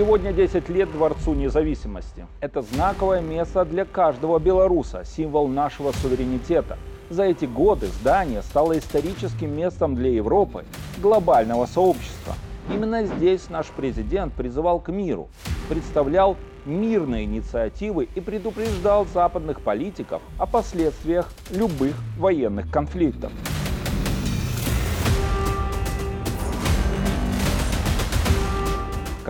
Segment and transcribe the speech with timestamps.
[0.00, 2.26] Сегодня 10 лет Дворцу независимости.
[2.40, 6.78] Это знаковое место для каждого белоруса, символ нашего суверенитета.
[7.10, 10.64] За эти годы здание стало историческим местом для Европы,
[11.02, 12.34] глобального сообщества.
[12.72, 15.28] Именно здесь наш президент призывал к миру,
[15.68, 23.32] представлял мирные инициативы и предупреждал западных политиков о последствиях любых военных конфликтов.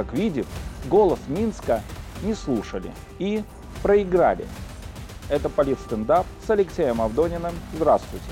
[0.01, 0.47] Как видим,
[0.89, 1.83] голос Минска
[2.23, 3.45] не слушали и
[3.83, 4.47] проиграли.
[5.29, 7.53] Это политстендап с Алексеем Авдониным.
[7.75, 8.25] Здравствуйте.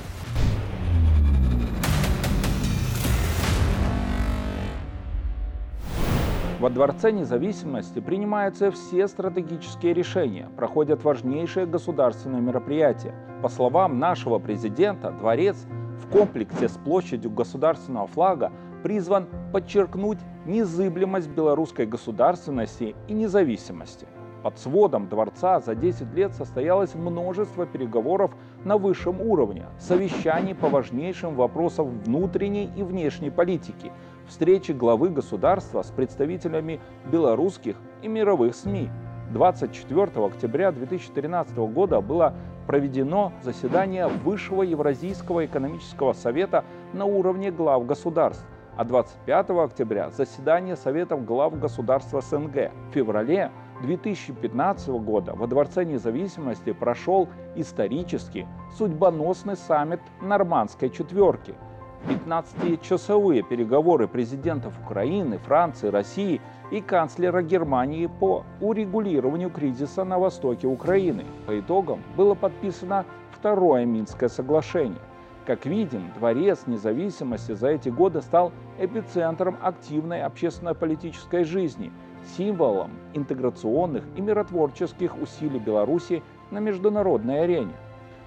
[6.59, 13.15] Во Дворце независимости принимаются все стратегические решения, проходят важнейшие государственные мероприятия.
[13.43, 15.67] По словам нашего президента, дворец
[16.03, 24.07] в комплексе с площадью государственного флага призван подчеркнуть незыблемость белорусской государственности и независимости.
[24.43, 28.31] Под сводом дворца за 10 лет состоялось множество переговоров
[28.65, 33.91] на высшем уровне, совещаний по важнейшим вопросам внутренней и внешней политики,
[34.29, 38.89] встречи главы государства с представителями белорусских и мировых СМИ.
[39.33, 42.35] 24 октября 2013 года было
[42.67, 48.47] проведено заседание Высшего Евразийского экономического совета на уровне глав государств,
[48.79, 52.71] а 25 октября заседание Советов глав государств СНГ.
[52.91, 53.51] В феврале
[53.83, 61.55] 2015 года во Дворце независимости прошел исторический судьбоносный саммит Нормандской четверки–
[62.07, 66.41] 15-часовые переговоры президентов Украины, Франции, России
[66.71, 71.25] и канцлера Германии по урегулированию кризиса на востоке Украины.
[71.47, 75.01] По итогам было подписано второе Минское соглашение.
[75.49, 81.91] Как видим, Дворец независимости за эти годы стал эпицентром активной общественно-политической жизни,
[82.37, 87.73] символом интеграционных и миротворческих усилий Беларуси на международной арене.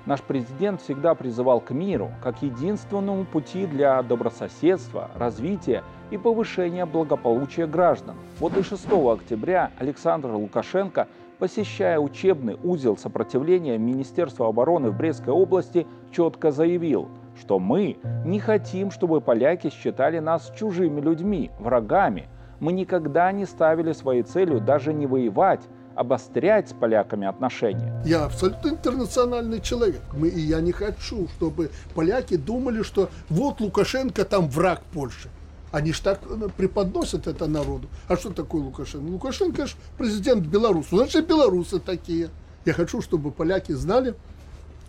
[0.08, 7.68] Наш президент всегда призывал к миру как единственному пути для добрососедства, развития и повышения благополучия
[7.68, 8.16] граждан.
[8.40, 11.08] Вот и 6 октября Александр Лукашенко,
[11.42, 18.92] посещая учебный узел сопротивления Министерства обороны в Брестской области, четко заявил, что мы не хотим,
[18.92, 22.30] чтобы поляки считали нас чужими людьми, врагами.
[22.60, 25.62] Мы никогда не ставили своей целью даже не воевать,
[25.96, 27.92] обострять с поляками отношения.
[28.06, 30.02] Я абсолютно интернациональный человек.
[30.16, 35.30] Мы, и я не хочу, чтобы поляки думали, что вот Лукашенко там враг Польши.
[35.72, 37.88] Они же так э, преподносят это народу.
[38.08, 39.10] А что такое Лукашенко?
[39.10, 40.90] Лукашенко же президент Беларуси.
[40.92, 42.30] Значит, белорусы такие.
[42.66, 44.16] Я хочу, чтобы поляки знали,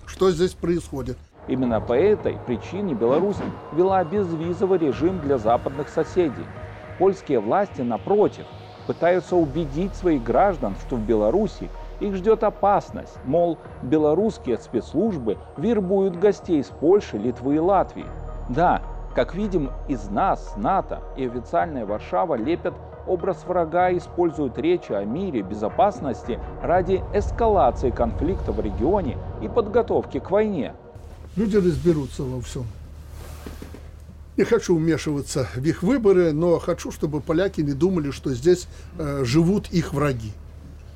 [0.07, 1.17] что здесь происходит.
[1.49, 3.37] Именно по этой причине Беларусь
[3.73, 6.45] вела безвизовый режим для западных соседей.
[6.99, 8.45] Польские власти, напротив,
[8.87, 11.69] пытаются убедить своих граждан, что в Беларуси
[12.01, 18.07] их ждет опасность, мол, белорусские спецслужбы вербуют гостей из Польши, Литвы и Латвии.
[18.49, 18.83] Да,
[19.15, 22.75] как видим, из нас, НАТО и официальная Варшава лепят
[23.07, 30.19] образ врага и используют речи о мире, безопасности ради эскалации конфликта в регионе и подготовки
[30.19, 30.75] к войне.
[31.37, 32.65] Люди разберутся во всем.
[34.37, 38.67] Не хочу вмешиваться в их выборы, но хочу, чтобы поляки не думали, что здесь
[38.99, 40.33] э, живут их враги.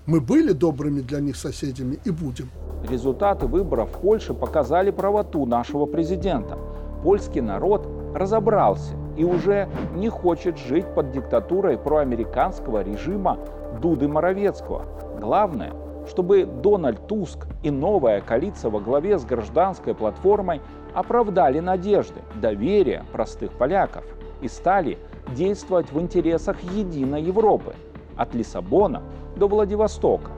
[0.07, 2.49] Мы были добрыми для них соседями и будем.
[2.89, 6.57] Результаты выборов в Польше показали правоту нашего президента.
[7.03, 13.39] Польский народ разобрался и уже не хочет жить под диктатурой проамериканского режима
[13.81, 14.85] Дуды Моровецкого.
[15.21, 15.73] Главное–
[16.09, 20.61] чтобы Дональд Туск и новая коалиция во главе с гражданской платформой
[20.95, 24.05] оправдали надежды, доверие простых поляков
[24.41, 24.99] и стали
[25.35, 27.75] действовать в интересах единой Европы,
[28.17, 29.03] от Лиссабона
[29.37, 30.31] до Владивостока.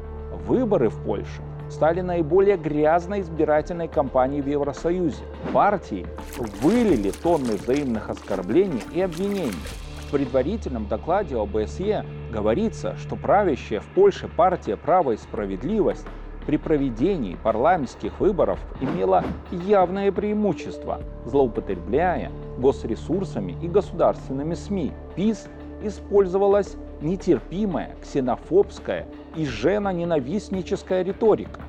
[0.46, 5.22] Выборы в Польше стали наиболее грязной избирательной кампанией в Евросоюзе.
[5.52, 6.06] Партии
[6.62, 9.52] вылили тонны взаимных оскорблений и обвинений.
[10.06, 16.06] В предварительном докладе ОБСЕ говорится, что правящая в Польше партия «Право и справедливость»
[16.46, 24.92] при проведении парламентских выборов имела явное преимущество, злоупотребляя госресурсами и государственными СМИ.
[25.14, 25.46] ПИС
[25.82, 31.60] использовалась нетерпимая, ксенофобская и женоненавистническая риторика.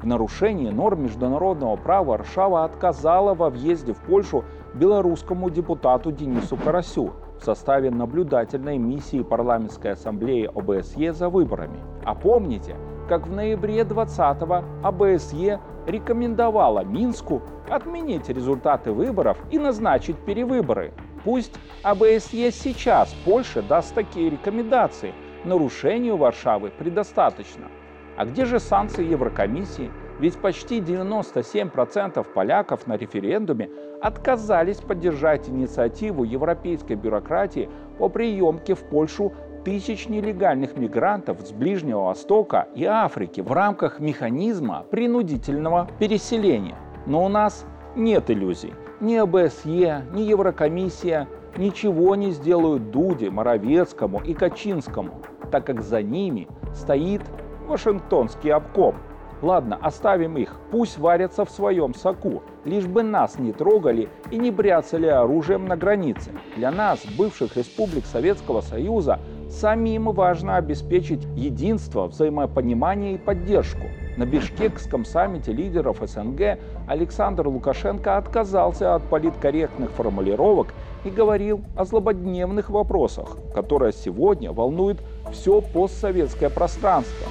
[0.00, 4.44] В нарушении норм международного права Варшава отказала во въезде в Польшу
[4.74, 11.78] белорусскому депутату Денису Карасю в составе наблюдательной миссии парламентской ассамблеи ОБСЕ за выборами.
[12.04, 12.76] А помните,
[13.08, 20.92] как в ноябре 20-го ОБСЕ рекомендовала Минску отменить результаты выборов и назначить перевыборы.
[21.24, 27.68] Пусть ОБСЕ сейчас Польше даст такие рекомендации, нарушению Варшавы предостаточно.
[28.16, 29.90] А где же санкции Еврокомиссии?
[30.20, 37.68] Ведь почти 97% поляков на референдуме отказались поддержать инициативу европейской бюрократии
[37.98, 39.32] по приемке в Польшу
[39.64, 46.76] тысяч нелегальных мигрантов с Ближнего Востока и Африки в рамках механизма принудительного переселения.
[47.06, 47.64] Но у нас
[47.96, 48.74] нет иллюзий.
[49.00, 56.48] Ни ОБСЕ, ни Еврокомиссия ничего не сделают Дуде, Моровецкому и Качинскому, так как за ними
[56.74, 57.22] стоит
[57.66, 58.96] Вашингтонский обком–
[59.44, 64.50] Ладно, оставим их, пусть варятся в своем соку, лишь бы нас не трогали и не
[64.50, 66.30] бряцали оружием на границе.
[66.56, 69.20] Для нас, бывших республик Советского Союза,
[69.54, 73.86] самим важно обеспечить единство, взаимопонимание и поддержку.
[74.16, 80.74] На Бишкекском саммите лидеров СНГ Александр Лукашенко отказался от политкорректных формулировок
[81.04, 85.00] и говорил о злободневных вопросах, которые сегодня волнуют
[85.32, 87.26] все постсоветское пространство.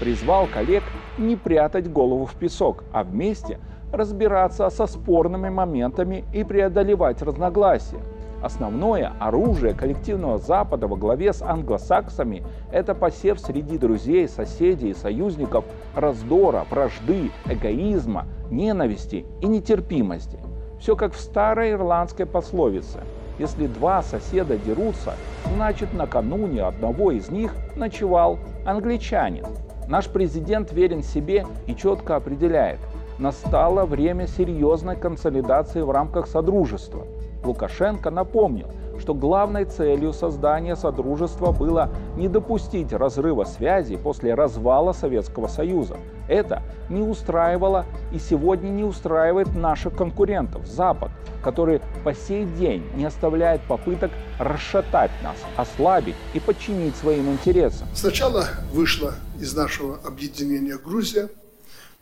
[0.00, 0.82] Призвал коллег
[1.18, 3.58] не прятать голову в песок, а вместе
[3.92, 8.00] разбираться со спорными моментами и преодолевать разногласия.
[8.42, 12.42] Основное оружие коллективного Запада во главе с англосаксами–
[12.72, 20.40] это посев среди друзей, соседей и союзников раздора, вражды, эгоизма, ненависти и нетерпимости.
[20.80, 23.00] Все как в старой ирландской пословице.
[23.38, 25.14] Если два соседа дерутся,
[25.54, 29.46] значит накануне одного из них ночевал англичанин.
[29.86, 32.80] Наш президент верен себе и четко определяет,
[33.18, 37.06] настало время серьезной консолидации в рамках Содружества.
[37.44, 38.68] Лукашенко напомнил,
[39.00, 45.96] что главной целью создания Содружества было не допустить разрыва связи после развала Советского Союза.
[46.28, 51.10] Это не устраивало и сегодня не устраивает наших конкурентов, Запад,
[51.42, 57.88] который по сей день не оставляет попыток расшатать нас, ослабить и подчинить своим интересам.
[57.94, 61.28] Сначала вышла из нашего объединения Грузия.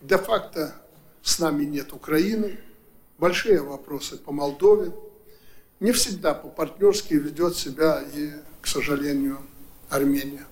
[0.02, 0.72] Де-факто
[1.22, 2.58] с нами нет Украины.
[3.18, 4.92] Большие вопросы по Молдове.
[5.80, 9.38] Не всегда по-партнерски ведет себя и, к сожалению,
[9.88, 10.42] Армения.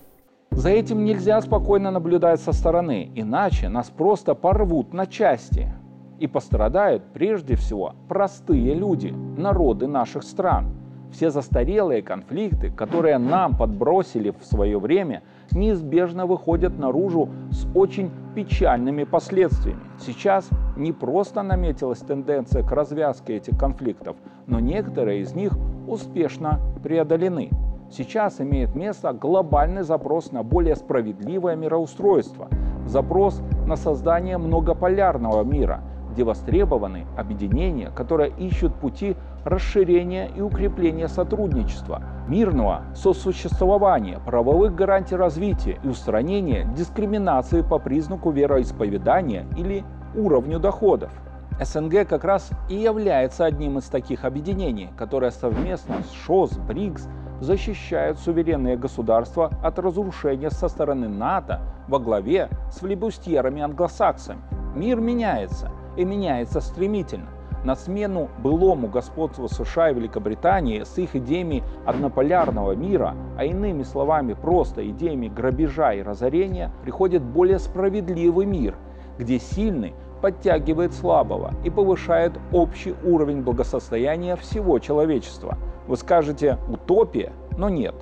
[0.53, 5.71] За этим нельзя спокойно наблюдать со стороны, иначе нас просто порвут на части.
[6.19, 10.75] И пострадают прежде всего простые люди, народы наших стран.
[11.13, 15.23] Все застарелые конфликты, которые нам подбросили в свое время–
[15.53, 19.81] неизбежно выходят наружу с очень печальными последствиями.
[19.99, 24.17] Сейчас не просто наметилась тенденция к развязке этих конфликтов,
[24.49, 25.53] но некоторые из них
[25.87, 27.51] успешно преодолены.
[27.91, 32.49] Сейчас имеет место глобальный запрос на более справедливое мироустройство,
[32.87, 35.81] запрос на создание многополярного мира,
[36.13, 45.79] где востребованы объединения, которые ищут пути расширения и укрепления сотрудничества, мирного сосуществования, правовых гарантий развития
[45.83, 49.85] и устранения дискриминации по признаку вероисповедания или
[50.15, 51.11] уровню доходов.
[51.61, 57.09] СНГ как раз и является одним из таких объединений, которые совместно с ШОС, БРИКС
[57.41, 64.41] защищают суверенные государства от разрушения со стороны НАТО во главе с флебустьерами-англосаксами.
[64.77, 67.29] Мир меняется и меняется стремительно.
[67.65, 74.35] На смену былому господству США и Великобритании с их идеями однополярного мира, а иными словами
[74.35, 78.77] просто идеями грабежа и разорения, приходит более справедливый мир,
[79.19, 85.59] где сильный подтягивает слабого и повышает общий уровень благосостояния всего человечества.
[85.87, 87.95] Вы скажете «утопия», но нет.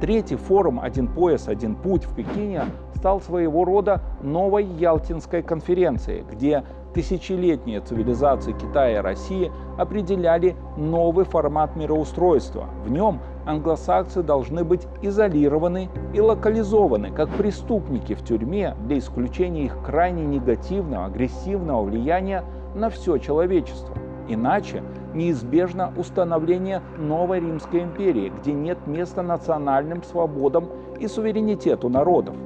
[0.00, 2.64] Третий форум «Один пояс, один путь» в Пекине
[2.94, 11.76] стал своего рода новой Ялтинской конференцией, где тысячелетние цивилизации Китая и России определяли новый формат
[11.76, 12.66] мироустройства.
[12.84, 19.76] В нем англосаксы должны быть изолированы и локализованы, как преступники в тюрьме для исключения их
[19.84, 22.44] крайне негативного, агрессивного влияния
[22.74, 23.94] на все человечество.
[24.28, 24.82] Иначе
[25.14, 30.68] неизбежно установление новой Римской империи, где нет места национальным свободам
[31.00, 32.36] и суверенитету народов.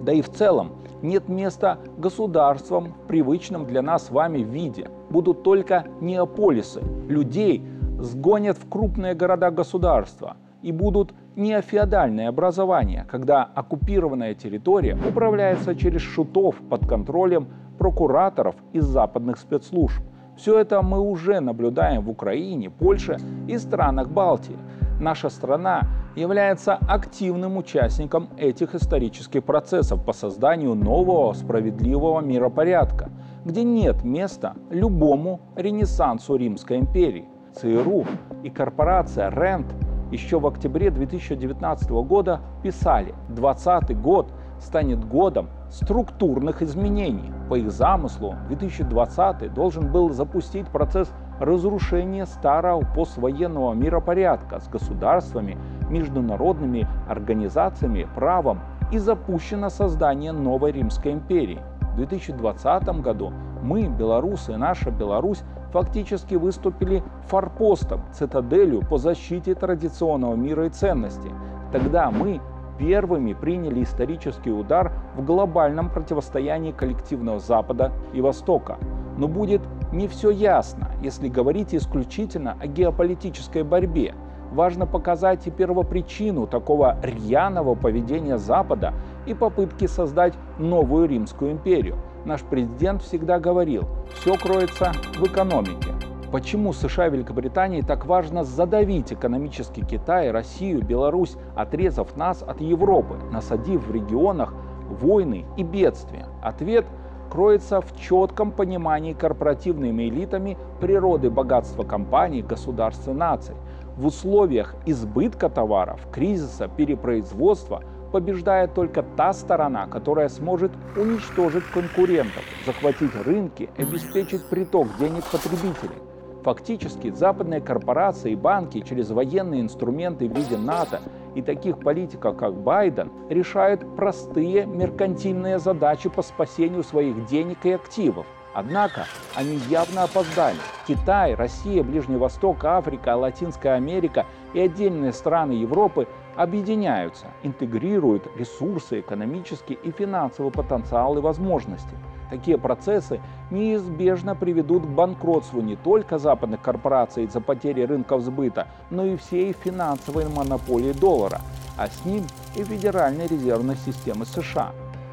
[0.00, 0.72] Да и в целом
[1.02, 4.88] нет места государствам в привычном для нас с вами виде.
[5.10, 6.82] Будут только неополисы.
[7.08, 7.62] Людей
[7.98, 16.86] сгонят в крупные города-государства и будут неофеодальные образования, когда оккупированная территория управляется через шутов под
[16.86, 20.02] контролем прокураторов из западных спецслужб.
[20.36, 23.18] Все это мы уже наблюдаем в Украине, Польше
[23.48, 24.56] и странах Балтии.
[25.00, 25.82] Наша страна
[26.14, 33.10] является активным участником этих исторических процессов по созданию нового справедливого миропорядка,
[33.44, 37.28] где нет места любому ренессансу Римской империи.
[37.54, 38.06] ЦРУ
[38.42, 39.66] и корпорация РЕНТ
[40.10, 47.32] еще в октябре 2019 года писали, 2020 год станет годом структурных изменений.
[47.48, 55.58] По их замыслу, 2020 должен был запустить процесс разрушения старого поствоенного миропорядка с государствами,
[55.92, 61.60] международными организациями, правом и запущено создание новой Римской империи.
[61.92, 63.32] В 2020 году
[63.62, 71.30] мы, белорусы, наша Беларусь, фактически выступили форпостом, цитаделью по защите традиционного мира и ценностей.
[71.70, 72.40] Тогда мы
[72.78, 78.78] первыми приняли исторический удар в глобальном противостоянии коллективного Запада и Востока.
[79.16, 84.14] Но будет не все ясно, если говорить исключительно о геополитической борьбе.
[84.52, 88.92] Важно показать и первопричину такого рьяного поведения Запада
[89.24, 91.96] и попытки создать новую Римскую империю.
[92.26, 95.92] Наш президент всегда говорил, все кроется в экономике.
[96.30, 103.16] Почему США и Великобритании так важно задавить экономически Китай, Россию, Беларусь, отрезав нас от Европы,
[103.32, 104.52] насадив в регионах
[104.90, 106.26] войны и бедствия?
[106.42, 106.84] Ответ
[107.30, 113.54] кроется в четком понимании корпоративными элитами природы богатства компаний, государств и наций.
[114.02, 123.14] В условиях избытка товаров, кризиса, перепроизводства побеждает только та сторона, которая сможет уничтожить конкурентов, захватить
[123.24, 126.02] рынки, обеспечить приток денег потребителей.
[126.42, 131.00] Фактически западные корпорации и банки через военные инструменты в виде НАТО
[131.36, 138.26] и таких политиков, как Байден, решают простые меркантильные задачи по спасению своих денег и активов.
[138.54, 140.58] Однако они явно опоздали.
[140.86, 146.06] Китай, Россия, Ближний Восток, Африка, Латинская Америка и отдельные страны Европы
[146.36, 151.94] объединяются, интегрируют ресурсы, экономический и финансовый потенциал и возможности–
[152.32, 159.04] Такие процессы неизбежно приведут к банкротству не только западных корпораций из-за потери рынков сбыта, но
[159.04, 161.42] и всей финансовой монополии доллара,
[161.76, 162.24] а с ним
[162.56, 164.72] и Федеральной резервной системы США.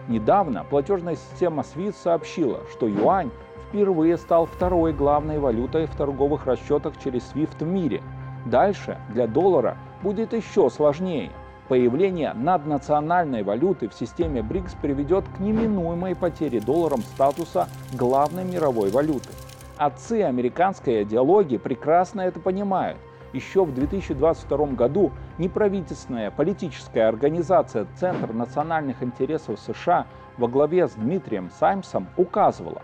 [0.10, 3.32] Недавно платежная система SWIFT сообщила, что юань
[3.70, 8.02] впервые стал второй главной валютой в торговых расчетах через SWIFT в мире.
[8.46, 11.32] Дальше для доллара будет еще сложнее–
[11.70, 19.30] Появление наднациональной валюты в системе БРИКС приведет к неминуемой потере долларом статуса главной мировой валюты.
[19.78, 22.98] Отцы американской идеологии прекрасно это понимают.
[23.34, 30.08] Еще в 2022 году неправительственная политическая организация Центр национальных интересов США
[30.38, 32.82] во главе с Дмитрием Саймсом указывала,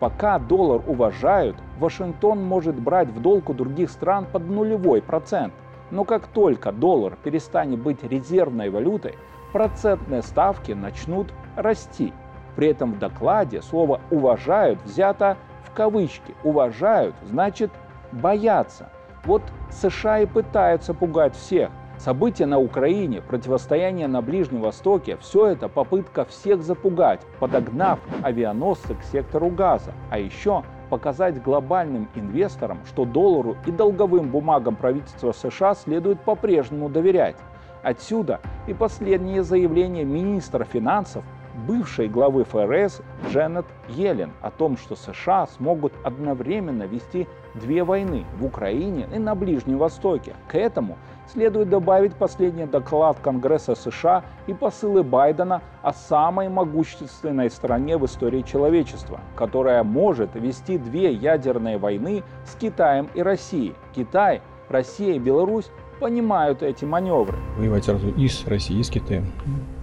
[0.00, 5.52] пока доллар уважают, Вашингтон может брать в долг у других стран под нулевой процент–
[5.92, 9.14] но как только доллар перестанет быть резервной валютой,
[9.52, 12.14] процентные ставки начнут расти.
[12.56, 16.34] При этом в докладе слово «уважают» взято в кавычки.
[16.42, 17.70] «Уважают» значит
[18.10, 18.88] «боятся».
[19.24, 19.42] Вот
[19.72, 21.70] США и пытаются пугать всех.
[21.98, 29.02] События на Украине, противостояние на Ближнем Востоке– все это попытка всех запугать, подогнав авианосцы к
[29.04, 29.92] сектору газа.
[30.10, 37.36] А еще показать глобальным инвесторам, что доллару и долговым бумагам правительства США следует по-прежнему доверять.
[37.82, 41.24] Отсюда и последнее заявление министра финансов
[41.66, 43.00] бывшей главы ФРС
[43.30, 49.34] Дженнет Йеллен о том, что США смогут одновременно вести две войны в Украине и на
[49.34, 50.34] Ближнем Востоке.
[50.48, 50.96] К этому
[51.32, 58.42] следует добавить последний доклад Конгресса США и посылы Байдена о самой могущественной стране в истории
[58.42, 63.74] человечества, которая может вести две ядерные войны с Китаем и Россией.
[63.94, 67.36] Китай, Россия и Беларусь понимают эти маневры.
[67.56, 69.26] Воевать сразу и с Россией, и с Китаем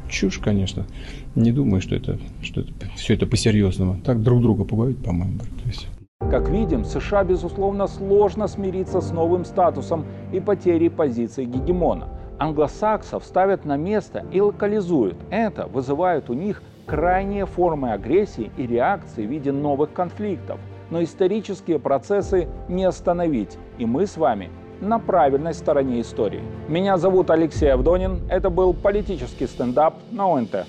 [0.10, 0.86] чушь, конечно.
[1.36, 4.02] Не думаю, что это, что это все это по-серьезному.
[4.04, 5.40] Так друг друга пугают, по-моему.
[5.40, 5.88] То есть...
[6.30, 12.08] Как видим, США, безусловно, сложно смириться с новым статусом и потерей позиции гегемона.
[12.38, 15.18] Англосаксов ставят на место и локализуют.
[15.32, 20.60] Это вызывает у них крайние формы агрессии и реакции в виде новых конфликтов.
[20.92, 26.44] Но исторические процессы не остановить, и мы с вами на правильной стороне истории.
[26.68, 28.22] Меня зовут Алексей Авдонин.
[28.30, 30.68] Это был политический стендап на ОНТ.